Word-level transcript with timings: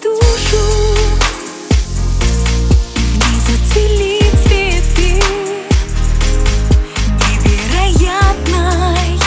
душу. 0.00 0.64
В 2.94 3.16
ней 3.18 3.38
зацвели 3.46 4.20
цветы 4.44 5.10
Невероятной. 7.28 9.18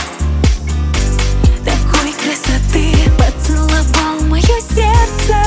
Такой 1.64 2.10
красоты 2.24 2.86
Поцеловал 3.18 4.18
мое 4.28 4.58
сердце. 4.74 5.38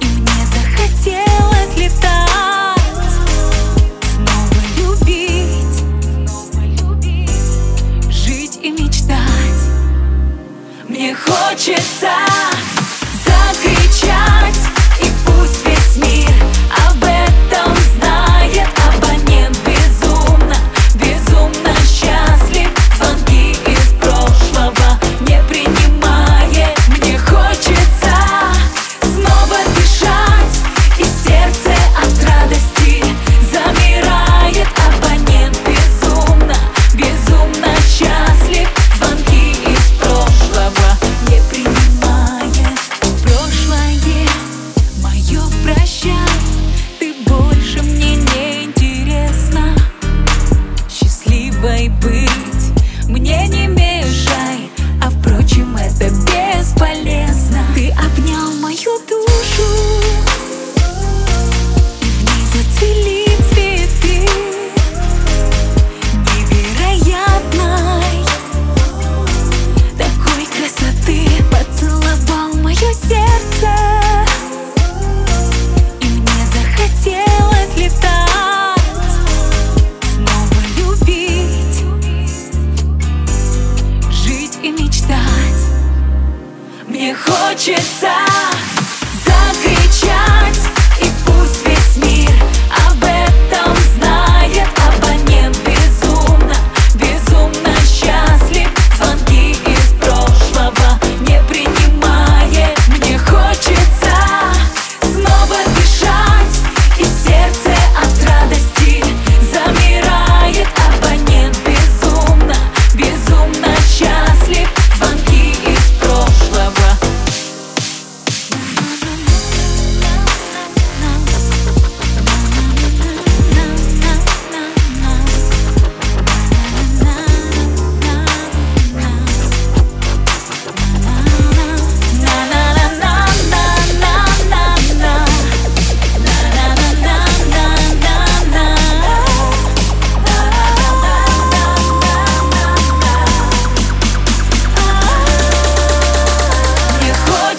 И 0.00 0.06
мне 0.06 0.44
захотелось 0.52 1.74
летать 1.76 2.78
Снова 4.14 4.60
любить 4.76 5.78
Жить 8.10 8.56
и 8.62 8.70
мечтать. 8.70 9.18
Мне 10.88 11.14
хочется 11.14 12.27
быть, 52.02 53.08
мне 53.08 53.48
не 53.48 53.66
мешай. 53.66 54.67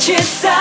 хочется 0.10 0.59